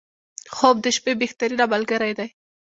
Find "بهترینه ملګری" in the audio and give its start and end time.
1.21-2.11